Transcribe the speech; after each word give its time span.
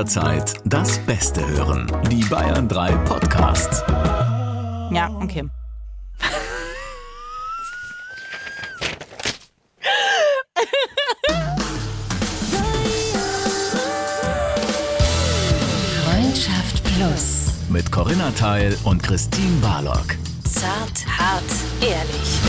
jederzeit 0.00 0.54
das 0.64 0.98
Beste 1.00 1.46
hören. 1.46 1.86
Die 2.10 2.24
Bayern 2.24 2.66
3 2.66 2.92
Podcasts. 3.04 3.82
Ja, 4.90 5.10
okay. 5.20 5.46
Freundschaft 16.02 16.82
Plus. 16.82 17.48
Mit 17.68 17.92
Corinna 17.92 18.30
Teil 18.30 18.74
und 18.84 19.02
Christine 19.02 19.60
Barlock. 19.60 20.16
Zart, 20.44 21.06
hart, 21.18 21.44
ehrlich. 21.82 22.40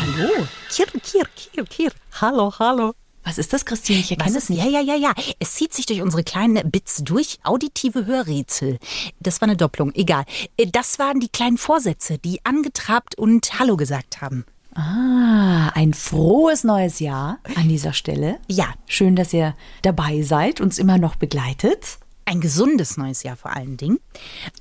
Hallo. 0.00 0.46
Kir, 0.68 0.86
kir, 1.00 1.26
kir, 1.36 1.64
kir. 1.64 1.92
Hallo, 2.20 2.52
hallo. 2.58 2.92
Was 3.24 3.38
ist 3.38 3.52
das, 3.52 3.64
Christine? 3.64 4.00
Ich 4.00 4.10
erkenne 4.10 4.36
es 4.36 4.48
nicht. 4.48 4.58
Ja, 4.64 4.68
ja, 4.68 4.80
ja, 4.80 4.94
ja. 4.96 5.12
Es 5.38 5.54
zieht 5.54 5.72
sich 5.72 5.86
durch 5.86 6.02
unsere 6.02 6.24
kleinen 6.24 6.70
Bits 6.70 7.02
durch. 7.04 7.38
Auditive 7.44 8.06
Hörrätsel. 8.06 8.78
Das 9.20 9.40
war 9.40 9.48
eine 9.48 9.56
Doppelung. 9.56 9.92
Egal. 9.94 10.24
Äh, 10.56 10.66
Das 10.66 10.98
waren 10.98 11.20
die 11.20 11.28
kleinen 11.28 11.58
Vorsätze, 11.58 12.18
die 12.18 12.44
angetrabt 12.44 13.16
und 13.16 13.58
Hallo 13.58 13.76
gesagt 13.76 14.20
haben. 14.20 14.44
Ah, 14.74 15.68
ein 15.74 15.92
frohes 15.92 16.64
neues 16.64 16.98
Jahr 16.98 17.38
an 17.56 17.68
dieser 17.68 17.92
Stelle. 17.92 18.38
Ja. 18.48 18.72
Schön, 18.86 19.16
dass 19.16 19.32
ihr 19.34 19.54
dabei 19.82 20.22
seid, 20.22 20.60
uns 20.62 20.78
immer 20.78 20.96
noch 20.98 21.16
begleitet. 21.16 21.98
Ein 22.32 22.40
gesundes 22.40 22.96
neues 22.96 23.24
Jahr 23.24 23.36
vor 23.36 23.54
allen 23.54 23.76
Dingen. 23.76 23.98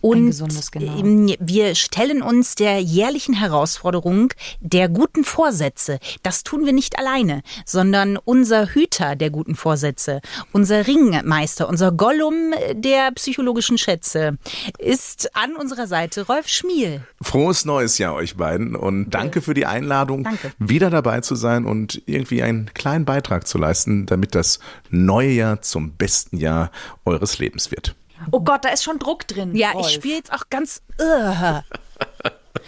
Und 0.02 0.26
gesundes, 0.26 0.72
genau. 0.72 0.92
wir 1.40 1.76
stellen 1.76 2.22
uns 2.22 2.56
der 2.56 2.82
jährlichen 2.82 3.34
Herausforderung 3.34 4.34
der 4.60 4.90
guten 4.90 5.24
Vorsätze. 5.24 6.00
Das 6.22 6.44
tun 6.44 6.66
wir 6.66 6.74
nicht 6.74 7.00
alleine, 7.00 7.44
sondern 7.66 8.18
unser 8.18 8.74
Hüter 8.74 9.16
der 9.16 9.30
guten 9.30 9.56
Vorsätze, 9.56 10.20
unser 10.52 10.86
Ringmeister, 10.86 11.70
unser 11.70 11.94
Gollum 11.94 12.52
der 12.74 13.10
psychologischen 13.14 13.78
Schätze 13.78 14.38
ist 14.78 15.34
an 15.34 15.56
unserer 15.56 15.88
Seite 15.88 16.28
Rolf 16.28 16.50
Schmiel. 16.50 17.06
Frohes 17.22 17.64
neues 17.64 17.98
Jahr 17.98 18.16
euch 18.16 18.36
beiden 18.36 18.76
und 18.76 19.12
danke 19.12 19.42
für 19.42 19.54
die 19.54 19.66
Einladung, 19.66 20.26
Danke. 20.26 20.52
wieder 20.60 20.90
dabei 20.90 21.22
zu 21.22 21.36
sein 21.36 21.64
und 21.64 22.02
irgendwie 22.06 22.44
einen 22.44 22.74
kleinen 22.74 23.06
Beitrag 23.06 23.48
zu 23.48 23.58
leisten, 23.58 24.08
damit 24.08 24.36
das 24.36 24.60
neue 24.90 25.30
Jahr 25.30 25.62
zum 25.62 25.94
besten 25.94 26.36
Jahr 26.36 26.70
eures 27.06 27.40
Lebens 27.40 27.61
wird. 27.70 27.96
Oh 28.32 28.40
Gott, 28.40 28.66
da 28.66 28.70
ist 28.70 28.84
schon 28.84 28.98
Druck 28.98 29.28
drin. 29.28 29.56
Ja, 29.56 29.72
Rolf. 29.72 29.88
ich 29.88 29.94
spiele 29.94 30.16
jetzt 30.16 30.34
auch 30.34 30.50
ganz. 30.50 30.82
Uh. 31.00 31.62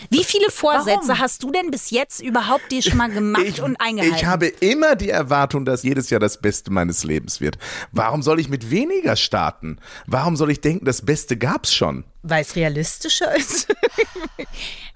Wie 0.10 0.24
viele 0.24 0.50
Vorsätze 0.50 1.08
Warum? 1.08 1.20
hast 1.20 1.44
du 1.44 1.52
denn 1.52 1.72
bis 1.72 1.92
jetzt 1.92 2.22
überhaupt 2.22 2.72
dir 2.72 2.82
schon 2.82 2.98
mal 2.98 3.10
gemacht 3.10 3.60
und 3.60 3.78
eingehalten? 3.80 4.16
ich 4.16 4.26
habe 4.26 4.48
immer 4.48 4.96
die 4.96 5.10
Erwartung, 5.10 5.66
dass 5.66 5.84
jedes 5.84 6.10
Jahr 6.10 6.20
das 6.20 6.40
Beste 6.42 6.72
meines 6.72 7.04
Lebens 7.04 7.42
wird. 7.42 7.58
Warum 7.92 8.22
soll 8.22 8.40
ich 8.40 8.50
mit 8.50 8.70
weniger 8.70 9.16
starten? 9.16 9.78
Warum 10.06 10.36
soll 10.36 10.52
ich 10.52 10.62
denken, 10.62 10.86
das 10.86 11.04
Beste 11.04 11.38
gab's 11.38 11.74
schon? 11.74 12.06
Weil 12.22 12.42
es 12.42 12.56
realistischer 12.56 13.36
ist. 13.36 13.68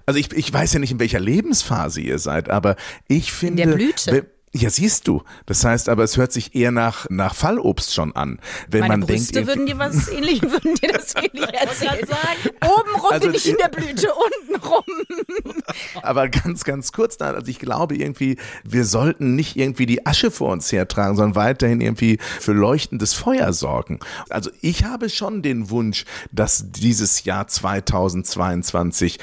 Also 0.06 0.20
ich, 0.20 0.32
ich 0.32 0.50
weiß 0.50 0.72
ja 0.72 0.78
nicht, 0.78 0.90
in 0.90 1.00
welcher 1.00 1.20
Lebensphase 1.20 2.00
ihr 2.00 2.18
seid, 2.18 2.48
aber 2.48 2.76
ich 3.08 3.30
finde. 3.30 3.66
der 3.66 3.74
Blüte. 3.74 4.26
Ja, 4.52 4.70
siehst 4.70 5.06
du. 5.06 5.22
Das 5.46 5.64
heißt 5.64 5.88
aber, 5.88 6.04
es 6.04 6.16
hört 6.16 6.32
sich 6.32 6.54
eher 6.54 6.70
nach, 6.70 7.06
nach 7.10 7.34
Fallobst 7.34 7.92
schon 7.94 8.14
an. 8.16 8.38
Wenn 8.68 8.80
Meine 8.80 8.98
man 8.98 9.00
Brüste 9.06 9.32
denkt, 9.32 9.48
würden 9.48 9.66
dir 9.66 9.78
was 9.78 10.08
ähnlich, 10.12 10.42
würden 10.42 10.74
dir 10.74 10.92
das 10.92 11.14
ähnlich 11.16 11.52
erzählen. 11.52 12.06
Oben 12.62 13.00
rum 13.00 13.10
Also 13.10 13.26
bin 13.26 13.34
ich 13.34 13.48
in 13.48 13.56
der 13.56 13.68
Blüte, 13.68 14.08
unten 14.48 14.64
rum. 14.64 14.84
Aber 16.02 16.28
ganz, 16.28 16.64
ganz 16.64 16.92
kurz, 16.92 17.18
da, 17.18 17.32
also 17.32 17.48
ich 17.48 17.58
glaube 17.58 17.96
irgendwie, 17.96 18.38
wir 18.64 18.84
sollten 18.84 19.34
nicht 19.34 19.56
irgendwie 19.56 19.86
die 19.86 20.06
Asche 20.06 20.30
vor 20.30 20.52
uns 20.52 20.72
hertragen, 20.72 21.16
sondern 21.16 21.36
weiterhin 21.36 21.80
irgendwie 21.80 22.18
für 22.40 22.52
leuchtendes 22.52 23.14
Feuer 23.14 23.52
sorgen. 23.52 24.00
Also 24.30 24.50
ich 24.60 24.84
habe 24.84 25.10
schon 25.10 25.42
den 25.42 25.70
Wunsch, 25.70 26.04
dass 26.32 26.70
dieses 26.72 27.24
Jahr 27.24 27.48
2022 27.48 29.18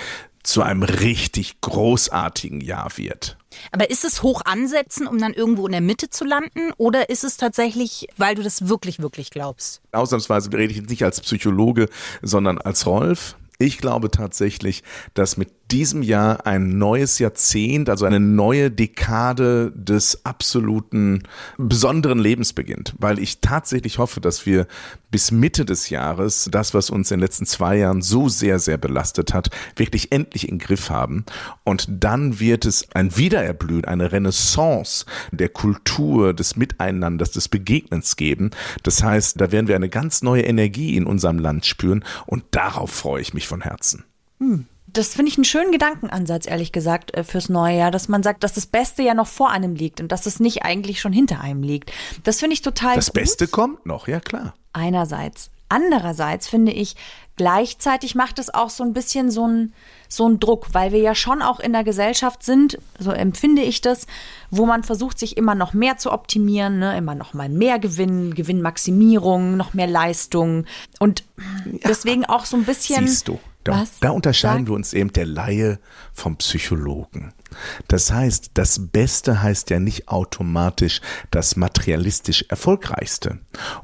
zu 0.46 0.62
einem 0.62 0.84
richtig 0.84 1.60
großartigen 1.62 2.62
Jahr 2.62 2.98
wird. 2.98 3.38
Aber 3.72 3.90
ist 3.90 4.06
es 4.06 4.22
hoch 4.22 4.42
ansetzen, 4.46 5.08
um 5.08 5.18
dann 5.18 5.34
irgendwo 5.34 5.66
in 5.66 5.72
der 5.72 5.82
Mitte 5.82 6.10
zu 6.10 6.26
landen? 6.26 6.72
Oder 6.78 7.10
ist 7.10 7.24
es 7.24 7.38
tatsächlich, 7.38 8.08
weil 8.18 8.36
du 8.36 8.44
das 8.44 8.68
wirklich, 8.68 9.00
wirklich 9.00 9.30
glaubst? 9.30 9.82
Ausnahmsweise 9.92 10.52
rede 10.52 10.72
ich 10.72 10.78
jetzt 10.78 10.90
nicht 10.90 11.04
als 11.04 11.22
Psychologe, 11.22 11.90
sondern 12.22 12.58
als 12.58 12.86
Rolf. 12.86 13.36
Ich 13.58 13.78
glaube 13.78 14.12
tatsächlich, 14.12 14.84
dass 15.14 15.38
mit 15.38 15.65
diesem 15.72 16.04
Jahr 16.04 16.46
ein 16.46 16.78
neues 16.78 17.18
Jahrzehnt, 17.20 17.90
also 17.90 18.06
eine 18.06 18.20
neue 18.20 18.70
Dekade 18.70 19.72
des 19.76 20.26
absoluten 20.26 21.24
besonderen 21.58 22.20
Lebens 22.20 22.54
beginnt, 22.54 22.94
weil 23.00 23.18
ich 23.20 23.42
tatsächlich 23.42 23.98
hoffe, 23.98 24.22
dass 24.22 24.46
wir 24.46 24.68
bis 25.10 25.32
Mitte 25.32 25.66
des 25.66 25.90
Jahres 25.90 26.50
das, 26.52 26.74
was 26.74 26.90
uns 26.90 27.10
in 27.10 27.18
den 27.18 27.22
letzten 27.22 27.46
zwei 27.46 27.78
Jahren 27.78 28.02
so 28.02 28.30
sehr, 28.30 28.60
sehr 28.60 28.78
belastet 28.78 29.34
hat, 29.34 29.50
wirklich 29.76 30.12
endlich 30.12 30.50
in 30.50 30.60
Griff 30.60 30.90
haben. 30.90 31.26
Und 31.64 31.88
dann 31.90 32.40
wird 32.40 32.66
es 32.66 32.88
ein 32.94 33.16
Wiedererblühen, 33.18 33.86
eine 33.86 34.12
Renaissance 34.12 35.06
der 35.32 35.50
Kultur, 35.50 36.34
des 36.34 36.56
Miteinanders, 36.58 37.32
des 37.32 37.50
Begegnens 37.50 38.18
geben. 38.18 38.52
Das 38.84 39.04
heißt, 39.04 39.40
da 39.40 39.52
werden 39.52 39.68
wir 39.68 39.76
eine 39.76 39.90
ganz 39.90 40.22
neue 40.22 40.44
Energie 40.44 40.96
in 40.96 41.06
unserem 41.06 41.40
Land 41.40 41.66
spüren 41.66 42.04
und 42.26 42.44
darauf 42.52 42.92
freue 42.92 43.22
ich 43.22 43.34
mich 43.34 43.48
von 43.48 43.62
Herzen. 43.62 44.04
Das 44.96 45.10
finde 45.10 45.30
ich 45.30 45.38
einen 45.38 45.44
schönen 45.44 45.74
Gedankenansatz, 45.74 46.48
ehrlich 46.48 46.72
gesagt, 46.72 47.14
äh, 47.14 47.26
fürs 47.26 47.50
neue 47.50 47.78
Jahr, 47.78 47.92
dass 47.92 48.08
man 48.08 48.24
sagt, 48.24 48.46
dass 48.46 48.54
das 48.54 48.66
Beste 48.66 49.04
ja 49.04 49.14
noch 49.14 49.28
vor 49.28 49.52
einem 49.52 49.76
liegt 49.76 50.00
und 50.00 50.10
dass 50.10 50.26
es 50.26 50.40
nicht 50.40 50.64
eigentlich 50.64 51.02
schon 51.02 51.12
hinter 51.12 51.42
einem 51.42 51.64
liegt. 51.64 51.92
Das 52.24 52.40
finde 52.40 52.54
ich 52.54 52.62
total 52.62 52.96
Das 52.96 53.08
gut. 53.08 53.16
Beste 53.16 53.48
kommt 53.50 53.86
noch, 53.86 54.08
ja 54.08 54.22
klar. 54.22 54.54
Einerseits. 54.72 55.52
Andererseits 55.68 56.48
finde 56.48 56.72
ich, 56.72 56.96
gleichzeitig 57.36 58.16
macht 58.16 58.40
es 58.40 58.54
auch 58.54 58.70
so 58.70 58.86
ein 58.86 58.94
bisschen 58.94 59.32
so 59.32 59.46
ein, 59.46 59.74
so 60.08 60.30
ein 60.30 60.40
Druck, 60.40 60.68
weil 60.74 60.94
wir 60.94 61.00
ja 61.00 61.14
schon 61.14 61.42
auch 61.42 61.60
in 61.60 61.74
der 61.74 61.84
Gesellschaft 61.84 62.44
sind, 62.44 62.78
so 62.98 63.12
empfinde 63.12 63.64
ich 63.64 63.82
das, 63.82 64.08
wo 64.50 64.66
man 64.66 64.84
versucht, 64.84 65.20
sich 65.20 65.36
immer 65.36 65.56
noch 65.56 65.74
mehr 65.74 65.98
zu 65.98 66.14
optimieren, 66.14 66.80
ne? 66.80 66.98
immer 66.98 67.16
noch 67.16 67.34
mal 67.34 67.50
mehr 67.50 67.80
Gewinn, 67.80 68.34
Gewinnmaximierung, 68.34 69.58
noch 69.58 69.74
mehr 69.74 69.88
Leistung 69.88 70.66
und 71.00 71.26
deswegen 71.84 72.24
auch 72.24 72.46
so 72.46 72.56
ein 72.56 72.64
bisschen. 72.64 73.08
Siehst 73.08 73.28
du, 73.28 73.40
da, 73.66 73.84
da 74.00 74.10
unterscheiden 74.12 74.66
Sag. 74.66 74.68
wir 74.68 74.76
uns 74.76 74.94
eben 74.94 75.12
der 75.12 75.26
Laie 75.26 75.80
vom 76.14 76.38
Psychologen. 76.38 77.34
Das 77.88 78.12
heißt, 78.12 78.52
das 78.54 78.88
Beste 78.88 79.42
heißt 79.42 79.70
ja 79.70 79.80
nicht 79.80 80.08
automatisch 80.08 81.02
das 81.32 81.56
materialistisch 81.56 82.46
Erfolgreichste 82.50 83.40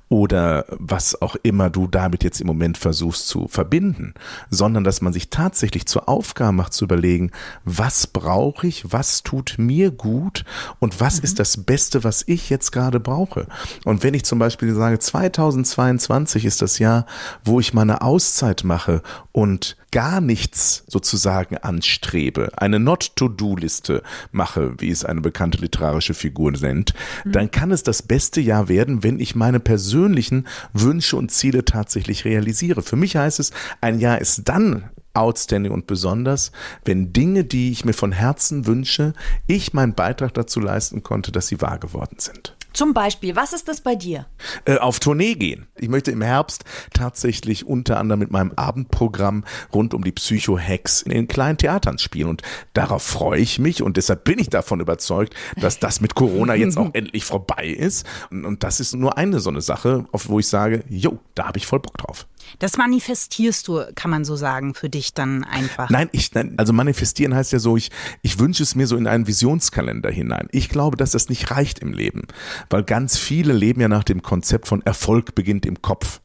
oder 0.10 0.66
was 0.70 1.22
auch 1.22 1.36
immer 1.44 1.70
du 1.70 1.88
damit 1.88 2.24
jetzt 2.24 2.42
im 2.42 2.48
Moment 2.48 2.78
versuchst 2.78 3.28
zu 3.28 3.48
verbinden, 3.48 4.14
sondern 4.50 4.84
dass 4.84 5.02
man 5.02 5.14
sich 5.14 5.30
tatsächlich 5.30 5.86
zur 5.86 6.10
Aufgabe 6.10 6.52
macht 6.52 6.74
zu 6.74 6.86
überlegen, 6.86 7.32
was 7.64 8.08
brauche 8.08 8.68
ich, 8.68 8.92
was 8.92 9.24
tut 9.24 9.56
mir 9.58 9.92
gut 9.92 10.44
und 10.80 11.00
was 11.00 11.20
ist 11.20 11.40
das 11.40 11.64
Beste, 11.64 12.04
was 12.04 12.24
ich 12.28 12.50
jetzt 12.50 12.72
gerade 12.72 13.00
brauche. 13.00 13.48
Und 13.86 14.04
wenn 14.04 14.14
ich 14.14 14.26
zum 14.26 14.40
Beispiel 14.40 14.74
sage, 14.74 15.00
2022 15.00 16.46
ist 16.46 16.62
das 16.62 16.80
Jahr, 16.80 17.06
wo 17.44 17.60
ich 17.60 17.74
meine 17.74 18.02
Auszeit 18.02 18.64
mache 18.64 19.02
und 19.32 19.78
gar 19.92 20.22
nichts 20.22 20.84
sozusagen 20.88 21.58
anstrebe, 21.58 22.52
eine 22.58 22.80
Not-to-Do-Liste 22.80 24.04
mache, 24.32 24.74
wie 24.80 24.90
es 24.90 25.06
eine 25.06 25.22
bekannte 25.22 25.60
literarische 25.60 26.14
Figur 26.14 26.52
nennt, 26.52 26.94
dann 27.26 27.52
kann 27.52 27.72
es 27.72 27.84
das 27.84 28.02
beste 28.02 28.42
Jahr 28.42 28.70
werden, 28.70 29.04
wenn 29.04 29.20
ich 29.20 29.36
meine 29.36 29.60
persönlichen 29.60 30.48
Wünsche 30.74 31.18
und 31.18 31.32
Ziele 31.32 31.66
tatsächlich 31.66 32.26
realisiere. 32.26 32.82
Für 32.82 32.96
mich 32.96 33.16
heißt 33.16 33.40
es, 33.40 33.52
ein 33.82 34.00
Jahr 34.00 34.20
ist 34.20 34.48
dann 34.48 34.90
outstanding 35.14 35.74
und 35.74 35.88
besonders, 35.88 36.52
wenn 36.86 37.12
Dinge, 37.12 37.44
die 37.44 37.72
ich 37.72 37.84
mir 37.84 37.94
von 37.94 38.14
Herzen 38.14 38.66
wünsche, 38.66 39.14
ich 39.46 39.74
meinen 39.74 39.94
Beitrag 39.94 40.34
dazu 40.34 40.62
leisten 40.62 41.04
konnte, 41.04 41.32
dass 41.32 41.48
sie 41.48 41.60
wahr 41.62 41.80
geworden 41.80 42.18
sind 42.20 42.56
Zum 42.74 42.94
Beispiel, 42.94 43.36
was 43.36 43.54
ist 43.54 43.68
das 43.68 43.82
bei 43.82 43.96
dir? 43.96 44.26
äh, 44.66 44.78
auf 44.78 45.00
Tournee 45.00 45.36
gehen. 45.36 45.68
Ich 45.78 45.90
möchte 45.90 46.12
im 46.12 46.22
Herbst 46.22 46.64
tatsächlich 46.94 47.66
unter 47.66 47.98
anderem 47.98 48.20
mit 48.20 48.32
meinem 48.32 48.52
Abendprogramm 48.56 49.44
rund 49.74 49.94
um 49.94 50.04
die 50.04 50.12
Psycho-Hacks 50.12 51.02
in 51.04 51.12
den 51.12 51.28
kleinen 51.28 51.58
Theatern 51.58 51.98
spielen. 51.98 52.30
Und 52.30 52.42
darauf 52.74 53.04
freue 53.04 53.40
ich 53.40 53.60
mich 53.60 53.82
und 53.82 53.98
deshalb 53.98 54.24
bin 54.24 54.40
ich 54.40 54.50
davon 54.50 54.80
überzeugt, 54.80 55.36
dass 55.58 55.80
das 55.80 56.02
mit 56.02 56.16
Corona 56.16 56.56
jetzt 56.56 56.78
auch 56.78 56.90
endlich 56.94 57.26
vorbei 57.26 57.68
ist. 57.68 58.06
Und, 58.30 58.46
und 58.46 58.64
das 58.64 58.80
ist 58.80 58.96
nur 58.96 59.18
eine 59.18 59.40
so 59.40 59.50
eine 59.50 59.62
Sache, 59.62 60.06
auf 60.12 60.30
wo 60.30 60.40
ich 60.40 60.48
sage, 60.48 60.84
jo, 60.90 61.20
da 61.36 61.48
habe 61.48 61.58
ich 61.58 61.68
voll 61.68 61.80
Bock 61.80 61.98
drauf. 61.98 62.28
Das 62.60 62.78
manifestierst 62.78 63.68
du, 63.68 63.84
kann 63.96 64.12
man 64.12 64.26
so 64.26 64.36
sagen, 64.36 64.74
für 64.74 64.90
dich 64.90 65.14
dann 65.14 65.44
einfach. 65.44 65.90
Nein, 65.90 66.10
ich, 66.12 66.34
nein, 66.34 66.56
also 66.58 66.74
manifestieren 66.74 67.36
heißt 67.36 67.52
ja 67.52 67.60
so, 67.60 67.78
ich, 67.78 67.92
ich 68.22 68.40
wünsche 68.40 68.64
es 68.64 68.76
mir 68.76 68.88
so 68.88 68.96
in 68.96 69.08
einen 69.08 69.28
Visionskalender 69.28 70.12
hinein. 70.12 70.48
Ich 70.52 70.70
glaube, 70.70 70.98
dass 70.98 71.12
das 71.12 71.30
nicht 71.30 71.52
reicht 71.52 71.80
im 71.80 71.94
Leben, 71.94 72.28
weil 72.70 72.84
ganz 72.84 73.18
viele 73.18 73.54
leben 73.54 73.82
ja 73.82 73.88
nach 73.88 74.04
dem 74.04 74.22
Konzept 74.22 74.68
von 74.68 74.82
Erfolg 74.84 75.36
beginnt 75.36 75.66
im 75.66 75.82
Kopf. 75.82 76.22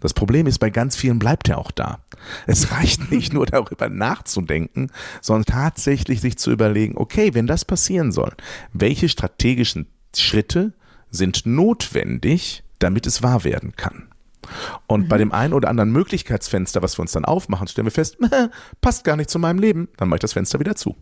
Das 0.00 0.14
Problem 0.14 0.46
ist, 0.46 0.58
bei 0.58 0.70
ganz 0.70 0.96
vielen 0.96 1.18
bleibt 1.18 1.48
er 1.48 1.58
auch 1.58 1.70
da. 1.70 1.98
Es 2.46 2.70
reicht 2.72 3.10
nicht 3.10 3.32
nur 3.32 3.46
darüber 3.46 3.88
nachzudenken, 3.88 4.90
sondern 5.20 5.46
tatsächlich 5.46 6.20
sich 6.20 6.38
zu 6.38 6.50
überlegen, 6.50 6.96
okay, 6.96 7.34
wenn 7.34 7.46
das 7.46 7.64
passieren 7.64 8.12
soll, 8.12 8.32
welche 8.72 9.08
strategischen 9.08 9.86
Schritte 10.16 10.74
sind 11.10 11.46
notwendig, 11.46 12.62
damit 12.78 13.06
es 13.06 13.22
wahr 13.22 13.44
werden 13.44 13.74
kann? 13.76 14.08
Und 14.86 15.02
Mhm. 15.02 15.08
bei 15.08 15.18
dem 15.18 15.32
einen 15.32 15.52
oder 15.54 15.68
anderen 15.68 15.90
Möglichkeitsfenster, 15.92 16.82
was 16.82 16.98
wir 16.98 17.02
uns 17.02 17.12
dann 17.12 17.24
aufmachen, 17.24 17.68
stellen 17.68 17.86
wir 17.86 17.92
fest, 17.92 18.16
passt 18.80 19.04
gar 19.04 19.16
nicht 19.16 19.30
zu 19.30 19.38
meinem 19.38 19.58
Leben. 19.58 19.88
Dann 19.96 20.08
mache 20.08 20.16
ich 20.18 20.22
das 20.22 20.32
Fenster 20.32 20.60
wieder 20.60 20.74
zu. 20.76 20.96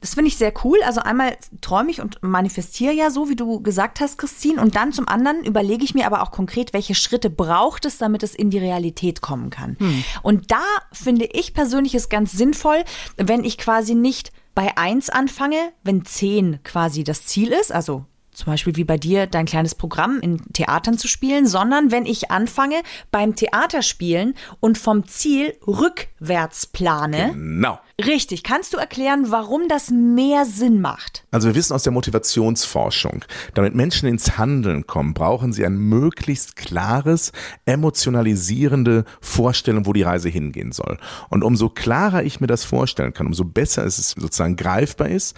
Das 0.00 0.14
finde 0.14 0.28
ich 0.28 0.36
sehr 0.36 0.52
cool. 0.64 0.78
Also 0.84 1.00
einmal 1.00 1.36
träume 1.60 1.90
ich 1.92 2.00
und 2.00 2.18
manifestiere 2.22 2.92
ja 2.92 3.10
so, 3.10 3.28
wie 3.28 3.36
du 3.36 3.60
gesagt 3.62 4.00
hast, 4.00 4.18
Christine. 4.18 4.60
Und 4.60 4.74
dann 4.74 4.92
zum 4.92 5.06
anderen 5.06 5.44
überlege 5.44 5.84
ich 5.84 5.94
mir 5.94 6.06
aber 6.06 6.22
auch 6.22 6.32
konkret, 6.32 6.72
welche 6.72 6.96
Schritte 6.96 7.30
braucht 7.30 7.84
es, 7.84 7.98
damit 7.98 8.24
es 8.24 8.34
in 8.34 8.50
die 8.50 8.58
Realität 8.58 9.20
kommen 9.20 9.50
kann. 9.50 9.76
Und 10.22 10.50
da 10.50 10.62
finde 10.90 11.26
ich 11.26 11.54
persönlich 11.54 11.94
es 11.94 12.08
ganz 12.08 12.32
sinnvoll, 12.32 12.82
wenn 13.16 13.44
ich 13.44 13.58
quasi 13.58 13.94
nicht 13.94 14.32
bei 14.56 14.76
eins 14.76 15.08
anfange, 15.08 15.56
wenn 15.84 16.04
zehn 16.04 16.58
quasi 16.64 17.04
das 17.04 17.24
Ziel 17.26 17.52
ist, 17.52 17.70
also 17.72 18.04
zum 18.32 18.46
Beispiel 18.46 18.76
wie 18.76 18.84
bei 18.84 18.96
dir 18.96 19.26
dein 19.26 19.46
kleines 19.46 19.74
Programm 19.74 20.20
in 20.20 20.38
Theatern 20.52 20.98
zu 20.98 21.08
spielen, 21.08 21.46
sondern 21.46 21.90
wenn 21.90 22.06
ich 22.06 22.30
anfange 22.30 22.82
beim 23.10 23.36
Theaterspielen 23.36 24.34
und 24.60 24.78
vom 24.78 25.06
Ziel 25.06 25.54
rückwärts 25.66 26.66
plane. 26.66 27.30
Genau. 27.32 27.78
Richtig. 28.04 28.42
Kannst 28.42 28.72
du 28.72 28.78
erklären, 28.78 29.30
warum 29.30 29.68
das 29.68 29.90
mehr 29.90 30.44
Sinn 30.44 30.80
macht? 30.80 31.24
Also 31.30 31.48
wir 31.48 31.54
wissen 31.54 31.74
aus 31.74 31.82
der 31.82 31.92
Motivationsforschung, 31.92 33.24
damit 33.54 33.74
Menschen 33.74 34.08
ins 34.08 34.38
Handeln 34.38 34.86
kommen, 34.86 35.14
brauchen 35.14 35.52
sie 35.52 35.64
ein 35.64 35.76
möglichst 35.76 36.56
klares, 36.56 37.32
emotionalisierende 37.66 39.04
Vorstellung, 39.20 39.86
wo 39.86 39.92
die 39.92 40.02
Reise 40.02 40.28
hingehen 40.28 40.72
soll. 40.72 40.98
Und 41.28 41.44
umso 41.44 41.68
klarer 41.68 42.22
ich 42.24 42.40
mir 42.40 42.46
das 42.46 42.64
vorstellen 42.64 43.12
kann, 43.12 43.26
umso 43.26 43.44
besser 43.44 43.84
es 43.84 43.96
sozusagen 44.10 44.56
greifbar 44.56 45.08
ist, 45.08 45.36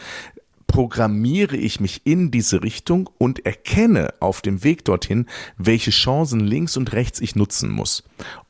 programmiere 0.67 1.57
ich 1.57 1.81
mich 1.81 2.03
in 2.05 2.31
diese 2.31 2.63
Richtung 2.63 3.11
und 3.19 3.45
erkenne 3.47 4.15
auf 4.21 4.43
dem 4.43 4.65
Weg 4.65 4.85
dorthin, 4.85 5.27
welche 5.57 5.91
Chancen 5.91 6.41
links 6.41 6.77
und 6.77 6.93
rechts 6.93 7.21
ich 7.21 7.37
nutzen 7.37 7.71
muss. 7.71 8.05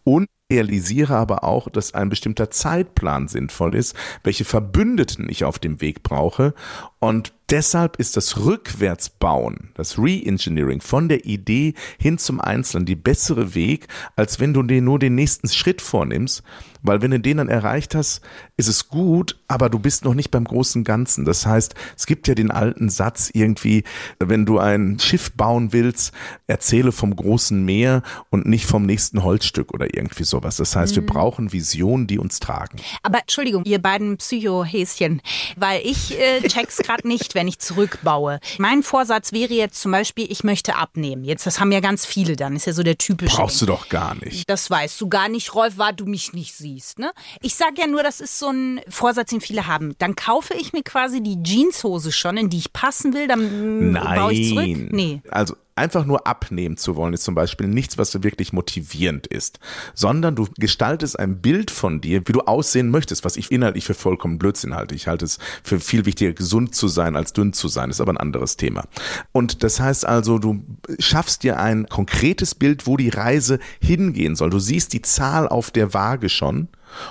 Und 0.04 0.28
realisiere 0.50 1.16
aber 1.16 1.44
auch, 1.44 1.68
dass 1.68 1.94
ein 1.94 2.08
bestimmter 2.08 2.50
Zeitplan 2.50 3.28
sinnvoll 3.28 3.74
ist, 3.74 3.96
welche 4.22 4.44
Verbündeten 4.44 5.28
ich 5.28 5.44
auf 5.44 5.58
dem 5.58 5.80
Weg 5.80 6.02
brauche. 6.02 6.54
Und 6.98 7.32
deshalb 7.50 7.96
ist 7.96 8.16
das 8.16 8.38
Rückwärtsbauen, 8.38 9.70
das 9.74 9.98
Reengineering 9.98 10.80
von 10.80 11.08
der 11.08 11.24
Idee 11.24 11.74
hin 11.98 12.18
zum 12.18 12.40
Einzelnen 12.40 12.86
die 12.86 12.96
bessere 12.96 13.54
Weg, 13.54 13.88
als 14.16 14.40
wenn 14.40 14.54
du 14.54 14.62
dir 14.62 14.82
nur 14.82 14.98
den 14.98 15.14
nächsten 15.14 15.48
Schritt 15.48 15.80
vornimmst. 15.80 16.42
Weil 16.86 17.00
wenn 17.00 17.12
du 17.12 17.18
den 17.18 17.38
dann 17.38 17.48
erreicht 17.48 17.94
hast, 17.94 18.20
ist 18.58 18.68
es 18.68 18.88
gut, 18.88 19.40
aber 19.48 19.70
du 19.70 19.78
bist 19.78 20.04
noch 20.04 20.12
nicht 20.12 20.30
beim 20.30 20.44
großen 20.44 20.84
Ganzen. 20.84 21.24
Das 21.24 21.46
heißt, 21.46 21.74
es 21.96 22.04
gibt 22.04 22.28
ja 22.28 22.34
den 22.34 22.50
alten 22.50 22.90
Satz 22.90 23.30
irgendwie, 23.32 23.84
wenn 24.18 24.44
du 24.44 24.58
ein 24.58 24.98
Schiff 24.98 25.32
bauen 25.32 25.72
willst, 25.72 26.12
erzähle 26.46 26.92
vom 26.92 27.16
großen 27.16 27.64
Meer 27.64 28.02
und 28.28 28.44
nicht 28.44 28.66
vom 28.66 28.84
nächsten 28.84 29.22
Holzstück 29.22 29.72
oder 29.72 29.94
irgendwie 29.94 30.24
sowas. 30.24 30.56
Das 30.58 30.76
heißt, 30.76 30.94
wir 30.94 31.06
brauchen 31.06 31.54
Visionen, 31.54 32.06
die 32.06 32.18
uns 32.18 32.38
tragen. 32.38 32.76
Aber 33.02 33.20
Entschuldigung, 33.20 33.64
ihr 33.64 33.80
beiden 33.80 34.18
Psychohäschen, 34.18 35.22
weil 35.56 35.80
ich 35.86 36.20
äh, 36.20 36.42
check's 36.46 36.76
gerade 36.76 37.08
nicht, 37.08 37.33
wenn 37.34 37.48
ich 37.48 37.58
zurückbaue. 37.58 38.40
Mein 38.58 38.82
Vorsatz 38.82 39.32
wäre 39.32 39.52
jetzt 39.52 39.80
zum 39.80 39.92
Beispiel, 39.92 40.30
ich 40.30 40.44
möchte 40.44 40.76
abnehmen. 40.76 41.24
Jetzt, 41.24 41.46
das 41.46 41.60
haben 41.60 41.72
ja 41.72 41.80
ganz 41.80 42.06
viele 42.06 42.36
dann, 42.36 42.56
ist 42.56 42.66
ja 42.66 42.72
so 42.72 42.82
der 42.82 42.98
typische. 42.98 43.36
Brauchst 43.36 43.60
du 43.60 43.66
doch 43.66 43.88
gar 43.88 44.14
nicht. 44.16 44.48
Das 44.48 44.70
weißt 44.70 45.00
du 45.00 45.08
gar 45.08 45.28
nicht, 45.28 45.54
Rolf, 45.54 45.74
weil 45.76 45.94
du 45.94 46.06
mich 46.06 46.32
nicht 46.32 46.54
siehst. 46.54 46.98
Ne? 46.98 47.12
Ich 47.40 47.54
sage 47.54 47.74
ja 47.78 47.86
nur, 47.86 48.02
das 48.02 48.20
ist 48.20 48.38
so 48.38 48.48
ein 48.48 48.80
Vorsatz, 48.88 49.30
den 49.30 49.40
viele 49.40 49.66
haben. 49.66 49.94
Dann 49.98 50.16
kaufe 50.16 50.54
ich 50.54 50.72
mir 50.72 50.82
quasi 50.82 51.22
die 51.22 51.42
Jeanshose 51.42 52.12
schon, 52.12 52.36
in 52.36 52.50
die 52.50 52.58
ich 52.58 52.72
passen 52.72 53.14
will, 53.14 53.28
dann 53.28 53.92
mm, 53.92 53.94
baue 53.94 54.32
ich 54.32 54.48
zurück. 54.48 54.66
Nein. 54.66 54.88
Nee. 54.92 55.22
Also 55.30 55.54
einfach 55.76 56.04
nur 56.04 56.26
abnehmen 56.26 56.76
zu 56.76 56.96
wollen, 56.96 57.14
ist 57.14 57.24
zum 57.24 57.34
Beispiel 57.34 57.66
nichts, 57.66 57.98
was 57.98 58.22
wirklich 58.22 58.52
motivierend 58.52 59.26
ist, 59.26 59.58
sondern 59.94 60.36
du 60.36 60.46
gestaltest 60.56 61.18
ein 61.18 61.40
Bild 61.40 61.70
von 61.70 62.00
dir, 62.00 62.22
wie 62.26 62.32
du 62.32 62.40
aussehen 62.42 62.90
möchtest, 62.90 63.24
was 63.24 63.36
ich 63.36 63.50
inhaltlich 63.50 63.84
für 63.84 63.94
vollkommen 63.94 64.38
Blödsinn 64.38 64.74
halte. 64.74 64.94
Ich 64.94 65.08
halte 65.08 65.24
es 65.24 65.38
für 65.62 65.80
viel 65.80 66.06
wichtiger, 66.06 66.32
gesund 66.32 66.74
zu 66.74 66.88
sein, 66.88 67.16
als 67.16 67.32
dünn 67.32 67.52
zu 67.52 67.68
sein. 67.68 67.90
ist 67.90 68.00
aber 68.00 68.12
ein 68.12 68.18
anderes 68.18 68.56
Thema. 68.56 68.84
Und 69.32 69.62
das 69.62 69.80
heißt 69.80 70.06
also, 70.06 70.38
du 70.38 70.62
schaffst 70.98 71.42
dir 71.42 71.58
ein 71.58 71.88
konkretes 71.88 72.54
Bild, 72.54 72.86
wo 72.86 72.96
die 72.96 73.08
Reise 73.08 73.58
hingehen 73.80 74.36
soll. 74.36 74.50
Du 74.50 74.58
siehst 74.58 74.92
die 74.92 75.02
Zahl 75.02 75.48
auf 75.48 75.70
der 75.70 75.92
Waage 75.94 76.28
schon. 76.28 76.68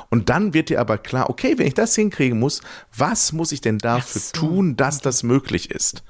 Und 0.09 0.29
dann 0.29 0.53
wird 0.53 0.69
dir 0.69 0.79
aber 0.79 0.97
klar, 0.97 1.29
okay, 1.29 1.55
wenn 1.57 1.67
ich 1.67 1.73
das 1.73 1.95
hinkriegen 1.95 2.39
muss, 2.39 2.61
was 2.95 3.33
muss 3.33 3.51
ich 3.51 3.61
denn 3.61 3.77
dafür 3.77 4.21
so. 4.21 4.31
tun, 4.33 4.75
dass 4.75 4.99
das 4.99 5.23
möglich 5.23 5.71
ist? 5.71 6.03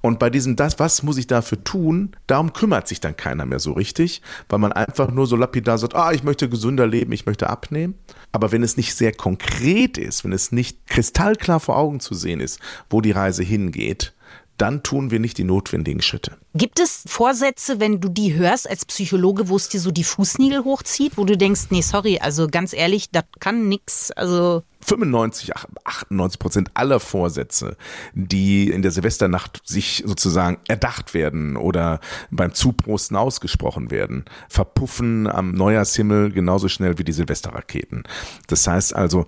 Und 0.00 0.18
bei 0.18 0.30
diesem, 0.30 0.56
das, 0.56 0.78
was 0.78 1.02
muss 1.02 1.16
ich 1.16 1.26
dafür 1.26 1.62
tun, 1.64 2.16
darum 2.26 2.52
kümmert 2.52 2.88
sich 2.88 3.00
dann 3.00 3.16
keiner 3.16 3.46
mehr 3.46 3.60
so 3.60 3.72
richtig, 3.72 4.22
weil 4.48 4.58
man 4.58 4.72
einfach 4.72 5.10
nur 5.10 5.26
so 5.26 5.36
lapidar 5.36 5.78
sagt, 5.78 5.94
ah, 5.94 6.12
ich 6.12 6.24
möchte 6.24 6.48
gesünder 6.48 6.86
leben, 6.86 7.12
ich 7.12 7.26
möchte 7.26 7.48
abnehmen. 7.50 7.94
Aber 8.32 8.50
wenn 8.50 8.62
es 8.62 8.76
nicht 8.76 8.94
sehr 8.94 9.12
konkret 9.12 9.96
ist, 9.96 10.24
wenn 10.24 10.32
es 10.32 10.52
nicht 10.52 10.86
kristallklar 10.88 11.60
vor 11.60 11.76
Augen 11.76 12.00
zu 12.00 12.14
sehen 12.14 12.40
ist, 12.40 12.58
wo 12.90 13.00
die 13.00 13.12
Reise 13.12 13.42
hingeht, 13.42 14.12
dann 14.58 14.82
tun 14.82 15.10
wir 15.10 15.20
nicht 15.20 15.38
die 15.38 15.44
notwendigen 15.44 16.02
Schritte. 16.02 16.36
Gibt 16.54 16.78
es 16.78 17.02
Vorsätze, 17.06 17.80
wenn 17.80 18.00
du 18.00 18.08
die 18.08 18.34
hörst 18.34 18.68
als 18.68 18.84
Psychologe, 18.84 19.48
wo 19.48 19.56
es 19.56 19.68
dir 19.68 19.80
so 19.80 19.90
die 19.90 20.04
Fußnägel 20.04 20.64
hochzieht, 20.64 21.16
wo 21.16 21.24
du 21.24 21.36
denkst, 21.36 21.66
nee, 21.70 21.80
sorry, 21.80 22.18
also 22.20 22.46
ganz 22.46 22.72
ehrlich, 22.72 23.10
das 23.10 23.24
kann 23.40 23.68
nix, 23.68 24.12
also 24.12 24.62
95, 24.84 25.56
ach, 25.56 25.66
98 25.84 26.38
Prozent 26.38 26.70
aller 26.74 27.00
Vorsätze, 27.00 27.76
die 28.12 28.70
in 28.70 28.82
der 28.82 28.90
Silvesternacht 28.90 29.62
sich 29.64 30.04
sozusagen 30.06 30.58
erdacht 30.68 31.14
werden 31.14 31.56
oder 31.56 32.00
beim 32.30 32.54
Zuprosten 32.54 33.16
ausgesprochen 33.16 33.90
werden, 33.90 34.24
verpuffen 34.48 35.26
am 35.26 35.52
Neujahrshimmel 35.52 36.32
genauso 36.32 36.68
schnell 36.68 36.98
wie 36.98 37.04
die 37.04 37.12
Silvesterraketen. 37.12 38.04
Das 38.46 38.66
heißt 38.66 38.94
also, 38.94 39.26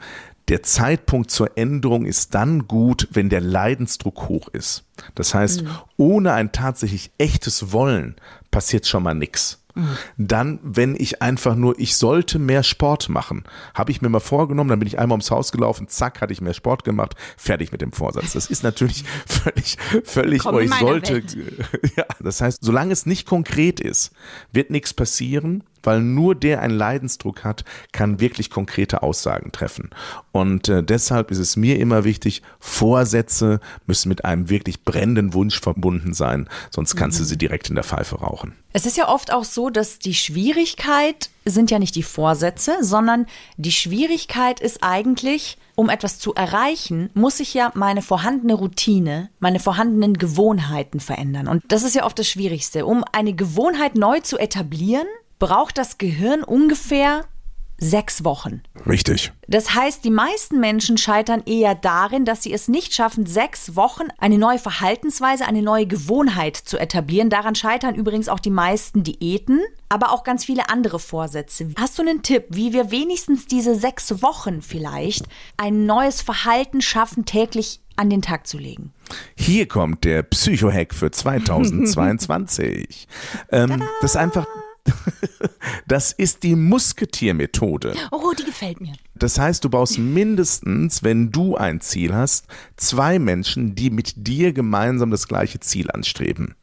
der 0.48 0.62
Zeitpunkt 0.62 1.30
zur 1.30 1.56
Änderung 1.58 2.06
ist 2.06 2.34
dann 2.34 2.68
gut, 2.68 3.08
wenn 3.10 3.28
der 3.28 3.40
Leidensdruck 3.40 4.28
hoch 4.28 4.48
ist. 4.48 4.84
Das 5.14 5.34
heißt, 5.34 5.64
ohne 5.96 6.32
ein 6.32 6.52
tatsächlich 6.52 7.10
echtes 7.18 7.72
Wollen 7.72 8.16
passiert 8.50 8.86
schon 8.86 9.02
mal 9.02 9.14
nichts. 9.14 9.60
Dann, 10.16 10.58
wenn 10.62 10.96
ich 10.96 11.20
einfach 11.20 11.54
nur, 11.54 11.78
ich 11.78 11.96
sollte 11.96 12.38
mehr 12.38 12.62
Sport 12.62 13.10
machen, 13.10 13.44
habe 13.74 13.90
ich 13.90 14.00
mir 14.00 14.08
mal 14.08 14.20
vorgenommen, 14.20 14.70
dann 14.70 14.78
bin 14.78 14.88
ich 14.88 14.98
einmal 14.98 15.16
ums 15.16 15.30
Haus 15.30 15.52
gelaufen, 15.52 15.88
zack, 15.88 16.22
hatte 16.22 16.32
ich 16.32 16.40
mehr 16.40 16.54
Sport 16.54 16.82
gemacht, 16.82 17.14
fertig 17.36 17.72
mit 17.72 17.82
dem 17.82 17.92
Vorsatz. 17.92 18.32
Das 18.32 18.46
ist 18.46 18.62
natürlich 18.62 19.04
völlig, 19.26 19.76
völlig, 20.04 20.42
Komm 20.42 20.54
oh, 20.54 20.58
ich 20.60 20.72
sollte, 20.72 21.14
Welt. 21.14 21.36
ja, 21.96 22.06
das 22.20 22.40
heißt, 22.40 22.58
solange 22.62 22.92
es 22.92 23.04
nicht 23.04 23.26
konkret 23.26 23.78
ist, 23.78 24.12
wird 24.50 24.70
nichts 24.70 24.94
passieren, 24.94 25.62
weil 25.82 26.00
nur 26.00 26.34
der 26.34 26.60
einen 26.60 26.76
Leidensdruck 26.76 27.44
hat, 27.44 27.64
kann 27.92 28.20
wirklich 28.20 28.50
konkrete 28.50 29.02
Aussagen 29.02 29.52
treffen. 29.52 29.90
Und 30.32 30.68
äh, 30.68 30.82
deshalb 30.82 31.30
ist 31.30 31.38
es 31.38 31.56
mir 31.56 31.78
immer 31.78 32.04
wichtig, 32.04 32.42
Vorsätze 32.58 33.60
müssen 33.86 34.08
mit 34.08 34.24
einem 34.24 34.48
wirklich 34.50 34.84
brennenden 34.84 35.34
Wunsch 35.34 35.60
verbunden 35.60 36.14
sein, 36.14 36.48
sonst 36.70 36.96
kannst 36.96 37.20
du 37.20 37.24
sie 37.24 37.38
direkt 37.38 37.68
in 37.68 37.74
der 37.74 37.84
Pfeife 37.84 38.16
rauchen. 38.16 38.54
Es 38.72 38.84
ist 38.84 38.98
ja 38.98 39.08
oft 39.08 39.32
auch 39.32 39.44
so, 39.44 39.70
dass 39.70 39.98
die 39.98 40.12
Schwierigkeit 40.12 41.30
sind 41.46 41.70
ja 41.70 41.78
nicht 41.78 41.94
die 41.94 42.02
Vorsätze, 42.02 42.76
sondern 42.82 43.24
die 43.56 43.72
Schwierigkeit 43.72 44.60
ist 44.60 44.82
eigentlich, 44.82 45.56
um 45.76 45.88
etwas 45.88 46.18
zu 46.18 46.34
erreichen, 46.34 47.08
muss 47.14 47.40
ich 47.40 47.54
ja 47.54 47.70
meine 47.74 48.02
vorhandene 48.02 48.52
Routine, 48.52 49.30
meine 49.38 49.60
vorhandenen 49.60 50.14
Gewohnheiten 50.14 51.00
verändern. 51.00 51.48
Und 51.48 51.62
das 51.68 51.84
ist 51.84 51.94
ja 51.94 52.04
oft 52.04 52.18
das 52.18 52.28
Schwierigste. 52.28 52.84
Um 52.84 53.04
eine 53.12 53.32
Gewohnheit 53.32 53.94
neu 53.94 54.20
zu 54.20 54.36
etablieren, 54.36 55.06
braucht 55.38 55.78
das 55.78 55.98
Gehirn 55.98 56.42
ungefähr 56.42 57.24
sechs 57.78 58.24
Wochen. 58.24 58.62
Richtig. 58.86 59.32
Das 59.48 59.74
heißt, 59.74 60.02
die 60.04 60.10
meisten 60.10 60.60
Menschen 60.60 60.96
scheitern 60.96 61.42
eher 61.44 61.74
darin, 61.74 62.24
dass 62.24 62.42
sie 62.42 62.52
es 62.52 62.68
nicht 62.68 62.94
schaffen, 62.94 63.26
sechs 63.26 63.76
Wochen 63.76 64.04
eine 64.18 64.38
neue 64.38 64.58
Verhaltensweise, 64.58 65.46
eine 65.46 65.60
neue 65.62 65.86
Gewohnheit 65.86 66.56
zu 66.56 66.78
etablieren. 66.78 67.28
Daran 67.28 67.54
scheitern 67.54 67.94
übrigens 67.94 68.28
auch 68.30 68.40
die 68.40 68.50
meisten 68.50 69.02
Diäten, 69.02 69.60
aber 69.90 70.12
auch 70.12 70.24
ganz 70.24 70.44
viele 70.44 70.70
andere 70.70 70.98
Vorsätze. 70.98 71.68
Hast 71.78 71.98
du 71.98 72.02
einen 72.02 72.22
Tipp, 72.22 72.46
wie 72.48 72.72
wir 72.72 72.90
wenigstens 72.90 73.46
diese 73.46 73.74
sechs 73.74 74.22
Wochen 74.22 74.62
vielleicht 74.62 75.26
ein 75.58 75.84
neues 75.84 76.22
Verhalten 76.22 76.80
schaffen, 76.80 77.26
täglich 77.26 77.80
an 77.96 78.08
den 78.08 78.22
Tag 78.22 78.46
zu 78.46 78.56
legen? 78.58 78.92
Hier 79.36 79.68
kommt 79.68 80.04
der 80.04 80.22
Psychohack 80.22 80.94
für 80.94 81.10
2022. 81.12 83.06
ähm, 83.52 83.82
das 84.00 84.12
ist 84.12 84.16
einfach, 84.16 84.46
das 85.86 86.12
ist 86.12 86.42
die 86.42 86.56
Musketiermethode. 86.56 87.94
oh, 88.10 88.32
die 88.38 88.44
gefällt 88.44 88.80
mir. 88.80 88.92
Das 89.18 89.38
heißt, 89.38 89.64
du 89.64 89.70
brauchst 89.70 89.98
mindestens, 89.98 91.02
wenn 91.02 91.32
du 91.32 91.56
ein 91.56 91.80
Ziel 91.80 92.14
hast, 92.14 92.46
zwei 92.76 93.18
Menschen, 93.18 93.74
die 93.74 93.88
mit 93.88 94.26
dir 94.26 94.52
gemeinsam 94.52 95.10
das 95.10 95.26
gleiche 95.26 95.58
Ziel 95.60 95.90
anstreben. 95.90 96.54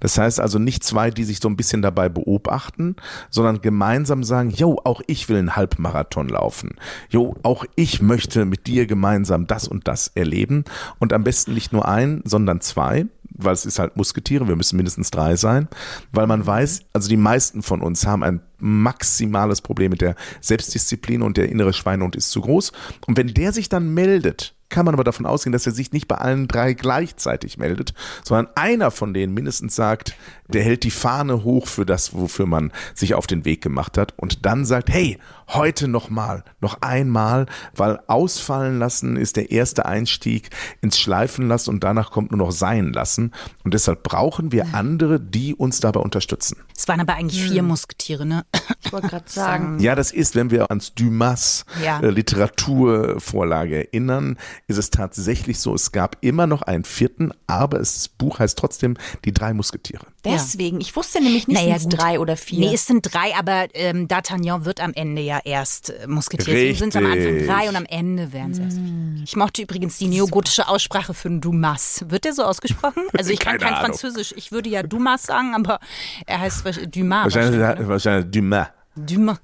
Das 0.00 0.18
heißt 0.18 0.38
also 0.38 0.58
nicht 0.58 0.84
zwei, 0.84 1.10
die 1.10 1.24
sich 1.24 1.38
so 1.38 1.48
ein 1.48 1.56
bisschen 1.56 1.80
dabei 1.80 2.10
beobachten, 2.10 2.96
sondern 3.30 3.62
gemeinsam 3.62 4.24
sagen, 4.24 4.50
jo, 4.50 4.78
auch 4.84 5.00
ich 5.06 5.28
will 5.30 5.38
einen 5.38 5.56
Halbmarathon 5.56 6.28
laufen. 6.28 6.76
Jo, 7.08 7.34
auch 7.42 7.64
ich 7.76 8.02
möchte 8.02 8.44
mit 8.44 8.66
dir 8.66 8.86
gemeinsam 8.86 9.46
das 9.46 9.66
und 9.66 9.88
das 9.88 10.08
erleben. 10.08 10.64
Und 10.98 11.14
am 11.14 11.24
besten 11.24 11.54
nicht 11.54 11.72
nur 11.72 11.88
ein, 11.88 12.20
sondern 12.24 12.60
zwei 12.60 13.06
weil 13.44 13.54
es 13.54 13.66
ist 13.66 13.78
halt 13.78 13.96
Musketiere, 13.96 14.48
wir 14.48 14.56
müssen 14.56 14.76
mindestens 14.76 15.10
drei 15.10 15.36
sein, 15.36 15.68
weil 16.12 16.26
man 16.26 16.46
weiß, 16.46 16.82
also 16.92 17.08
die 17.08 17.16
meisten 17.16 17.62
von 17.62 17.80
uns 17.80 18.06
haben 18.06 18.22
ein 18.22 18.40
maximales 18.58 19.60
Problem 19.60 19.90
mit 19.90 20.00
der 20.00 20.14
Selbstdisziplin 20.40 21.22
und 21.22 21.36
der 21.36 21.48
innere 21.48 21.72
Schweinehund 21.72 22.16
ist 22.16 22.30
zu 22.30 22.40
groß. 22.40 22.72
Und 23.06 23.16
wenn 23.16 23.34
der 23.34 23.52
sich 23.52 23.68
dann 23.68 23.92
meldet, 23.92 24.54
kann 24.72 24.84
man 24.86 24.94
aber 24.94 25.04
davon 25.04 25.26
ausgehen, 25.26 25.52
dass 25.52 25.66
er 25.66 25.72
sich 25.72 25.92
nicht 25.92 26.08
bei 26.08 26.16
allen 26.16 26.48
drei 26.48 26.72
gleichzeitig 26.72 27.58
meldet, 27.58 27.94
sondern 28.24 28.48
einer 28.56 28.90
von 28.90 29.14
denen 29.14 29.32
mindestens 29.34 29.76
sagt, 29.76 30.14
der 30.48 30.62
hält 30.64 30.82
die 30.82 30.90
Fahne 30.90 31.44
hoch 31.44 31.66
für 31.66 31.86
das, 31.86 32.12
wofür 32.14 32.46
man 32.46 32.72
sich 32.94 33.14
auf 33.14 33.26
den 33.26 33.44
Weg 33.44 33.62
gemacht 33.62 33.96
hat 33.96 34.14
und 34.18 34.44
dann 34.44 34.64
sagt, 34.64 34.90
hey, 34.90 35.18
heute 35.48 35.86
nochmal, 35.88 36.44
noch 36.60 36.82
einmal, 36.82 37.46
weil 37.74 38.00
ausfallen 38.06 38.78
lassen 38.78 39.16
ist 39.16 39.36
der 39.36 39.50
erste 39.50 39.86
Einstieg 39.86 40.50
ins 40.80 40.98
Schleifen 40.98 41.46
lassen 41.48 41.70
und 41.70 41.84
danach 41.84 42.10
kommt 42.10 42.32
nur 42.32 42.38
noch 42.38 42.52
sein 42.52 42.92
lassen 42.92 43.32
und 43.64 43.72
deshalb 43.74 44.02
brauchen 44.02 44.50
wir 44.52 44.74
andere, 44.74 45.20
die 45.20 45.54
uns 45.54 45.80
dabei 45.80 46.00
unterstützen. 46.00 46.56
Es 46.76 46.88
waren 46.88 47.00
aber 47.00 47.14
eigentlich 47.14 47.42
vier 47.42 47.62
Musketiere, 47.62 48.26
ne? 48.26 48.44
Ich 48.84 48.92
wollte 48.92 49.08
gerade 49.08 49.24
sagen. 49.30 49.78
Ja, 49.78 49.94
das 49.94 50.10
ist, 50.10 50.34
wenn 50.34 50.50
wir 50.50 50.70
ans 50.70 50.94
Dumas 50.94 51.64
Ja. 51.82 52.00
äh, 52.00 52.10
Literaturvorlage 52.10 53.88
erinnern, 53.88 54.36
ist 54.68 54.78
es 54.78 54.90
tatsächlich 54.90 55.58
so, 55.58 55.74
es 55.74 55.92
gab 55.92 56.16
immer 56.20 56.46
noch 56.46 56.62
einen 56.62 56.84
vierten, 56.84 57.32
aber 57.46 57.80
es, 57.80 57.94
das 57.94 58.08
Buch 58.08 58.38
heißt 58.38 58.58
trotzdem 58.58 58.96
Die 59.24 59.32
drei 59.32 59.52
Musketiere. 59.54 60.06
Deswegen, 60.24 60.80
ich 60.80 60.94
wusste 60.94 61.20
nämlich 61.20 61.48
nicht, 61.48 61.56
Naja, 61.60 61.78
sind 61.78 61.92
es 61.92 61.98
gut. 61.98 62.00
drei 62.06 62.20
oder 62.20 62.36
vier. 62.36 62.60
Nee, 62.60 62.74
es 62.74 62.86
sind 62.86 63.02
drei, 63.12 63.34
aber 63.36 63.66
ähm, 63.74 64.06
D'Artagnan 64.08 64.64
wird 64.64 64.80
am 64.80 64.92
Ende 64.94 65.20
ja 65.22 65.40
erst 65.44 65.90
äh, 65.90 66.06
Musketier. 66.06 66.54
Deswegen 66.54 66.78
sind 66.78 66.88
es 66.90 66.96
am 66.96 67.06
Anfang 67.06 67.46
drei 67.46 67.68
und 67.68 67.76
am 67.76 67.86
Ende 67.86 68.32
werden 68.32 68.52
es 68.52 68.58
erst 68.58 68.76
vier. 68.78 69.22
Ich 69.24 69.36
mochte 69.36 69.62
übrigens 69.62 69.98
die 69.98 70.08
neogotische 70.08 70.68
Aussprache 70.68 71.14
für 71.14 71.30
Dumas. 71.30 72.04
Wird 72.08 72.24
der 72.24 72.32
so 72.32 72.44
ausgesprochen? 72.44 73.02
Also 73.16 73.30
ich 73.30 73.38
kann 73.40 73.58
kein 73.58 73.74
Ahnung. 73.74 73.86
Französisch. 73.86 74.32
Ich 74.36 74.52
würde 74.52 74.68
ja 74.70 74.82
Dumas 74.82 75.24
sagen, 75.24 75.54
aber 75.54 75.80
er 76.26 76.40
heißt 76.40 76.64
Dumas. 76.94 77.24
Wahrscheinlich, 77.24 77.60
wahrscheinlich, 77.60 77.88
wahrscheinlich 77.88 78.30
Dumas. 78.30 78.68
Dumas. 78.96 79.38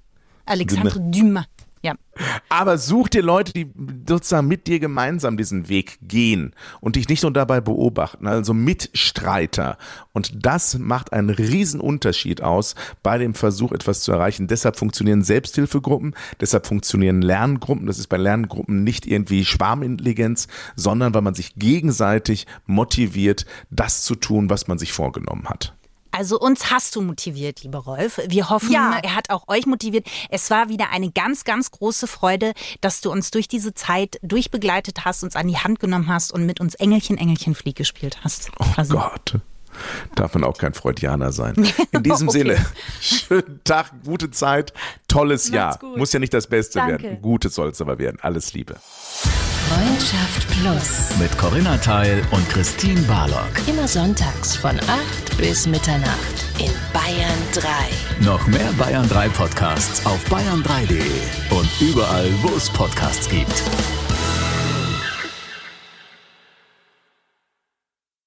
Alexandre 0.46 1.00
Dumas. 1.00 1.44
Ja. 1.82 1.94
Aber 2.48 2.78
such 2.78 3.08
dir 3.08 3.22
Leute, 3.22 3.52
die 3.52 3.70
sozusagen 4.08 4.48
mit 4.48 4.66
dir 4.66 4.80
gemeinsam 4.80 5.36
diesen 5.36 5.68
Weg 5.68 5.98
gehen 6.02 6.52
und 6.80 6.96
dich 6.96 7.08
nicht 7.08 7.22
nur 7.22 7.32
dabei 7.32 7.60
beobachten, 7.60 8.26
also 8.26 8.52
Mitstreiter. 8.54 9.78
Und 10.12 10.44
das 10.44 10.78
macht 10.78 11.12
einen 11.12 11.30
riesen 11.30 11.80
Unterschied 11.80 12.42
aus 12.42 12.74
bei 13.02 13.18
dem 13.18 13.34
Versuch, 13.34 13.72
etwas 13.72 14.00
zu 14.00 14.12
erreichen. 14.12 14.48
Deshalb 14.48 14.76
funktionieren 14.76 15.22
Selbsthilfegruppen, 15.22 16.14
deshalb 16.40 16.66
funktionieren 16.66 17.22
Lerngruppen. 17.22 17.86
Das 17.86 17.98
ist 17.98 18.08
bei 18.08 18.16
Lerngruppen 18.16 18.82
nicht 18.82 19.06
irgendwie 19.06 19.44
Schwarmintelligenz, 19.44 20.48
sondern 20.74 21.14
weil 21.14 21.22
man 21.22 21.34
sich 21.34 21.54
gegenseitig 21.54 22.46
motiviert, 22.66 23.46
das 23.70 24.02
zu 24.02 24.16
tun, 24.16 24.50
was 24.50 24.66
man 24.66 24.78
sich 24.78 24.92
vorgenommen 24.92 25.48
hat. 25.48 25.77
Also 26.10 26.38
uns 26.38 26.70
hast 26.70 26.96
du 26.96 27.00
motiviert, 27.02 27.62
lieber 27.62 27.78
Rolf. 27.78 28.20
Wir 28.28 28.48
hoffen, 28.50 28.70
Ja. 28.72 28.98
er 29.02 29.14
hat 29.14 29.30
auch 29.30 29.46
euch 29.48 29.66
motiviert. 29.66 30.06
Es 30.30 30.50
war 30.50 30.68
wieder 30.68 30.90
eine 30.90 31.10
ganz, 31.10 31.44
ganz 31.44 31.70
große 31.70 32.06
Freude, 32.06 32.52
dass 32.80 33.00
du 33.00 33.10
uns 33.10 33.30
durch 33.30 33.48
diese 33.48 33.74
Zeit 33.74 34.18
durchbegleitet 34.22 35.04
hast, 35.04 35.22
uns 35.22 35.36
an 35.36 35.48
die 35.48 35.58
Hand 35.58 35.80
genommen 35.80 36.08
hast 36.08 36.32
und 36.32 36.46
mit 36.46 36.60
uns 36.60 36.74
Engelchen, 36.74 37.18
Engelchen 37.18 37.54
Flieg 37.54 37.76
gespielt 37.76 38.18
hast. 38.24 38.50
Oh 38.58 38.64
Also, 38.76 38.94
Gott. 38.96 39.34
Darf 40.16 40.34
man 40.34 40.42
auch 40.44 40.58
kein 40.58 40.74
Freudianer 40.74 41.30
sein. 41.30 41.54
In 41.92 42.02
diesem 42.02 42.28
Okay. 42.28 42.38
Sinne, 42.38 42.66
schönen 43.00 43.60
Tag, 43.62 43.92
gute 44.04 44.30
Zeit, 44.30 44.72
tolles 45.06 45.50
Jahr. 45.50 45.78
gut. 45.78 45.96
Muss 45.98 46.12
ja 46.12 46.18
nicht 46.18 46.34
das 46.34 46.48
Beste 46.48 46.78
Danke. 46.80 47.02
werden. 47.04 47.22
Gutes 47.22 47.54
soll 47.54 47.68
es 47.68 47.80
aber 47.80 47.98
werden. 47.98 48.18
Alles 48.20 48.54
Liebe. 48.54 48.76
Freundschaft 49.68 50.48
Plus. 50.50 51.18
Mit 51.18 51.36
Corinna 51.38 51.76
Teil 51.76 52.26
und 52.30 52.48
Christine 52.48 53.00
Barlock. 53.02 53.50
Immer 53.68 53.86
sonntags 53.86 54.56
von 54.56 54.78
8 54.80 55.27
bis 55.38 55.66
Mitternacht 55.68 56.44
in 56.58 56.72
Bayern 56.92 57.38
3. 57.54 58.24
Noch 58.24 58.44
mehr 58.48 58.72
Bayern 58.76 59.08
3 59.08 59.28
Podcasts 59.28 60.04
auf 60.04 60.18
bayern3.de 60.26 61.56
und 61.56 61.68
überall, 61.80 62.30
wo 62.42 62.56
es 62.56 62.68
Podcasts 62.68 63.28
gibt. 63.28 63.62